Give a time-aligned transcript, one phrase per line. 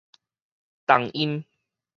[0.87, 1.45] 重音